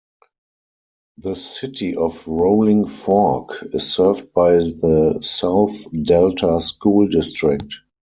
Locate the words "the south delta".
4.53-6.59